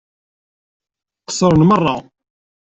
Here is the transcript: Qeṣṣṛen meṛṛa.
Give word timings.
Qeṣṣṛen 1.25 1.61
meṛṛa. 1.69 1.95